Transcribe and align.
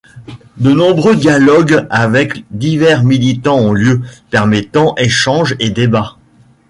De 0.57 0.71
nombreux 0.71 1.15
dialogues 1.15 1.85
avec 1.91 2.43
divers 2.49 3.03
militants 3.03 3.59
ont 3.59 3.71
lieu, 3.71 4.01
permettant 4.31 4.95
échanges 4.97 5.55
et 5.59 5.69
débats. 5.69 6.17